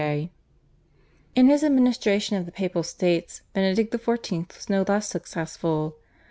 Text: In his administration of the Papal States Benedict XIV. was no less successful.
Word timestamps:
In 0.01 0.31
his 1.45 1.63
administration 1.63 2.35
of 2.35 2.47
the 2.47 2.51
Papal 2.51 2.81
States 2.81 3.43
Benedict 3.53 3.93
XIV. 3.93 4.51
was 4.55 4.67
no 4.67 4.81
less 4.81 5.07
successful. 5.07 5.95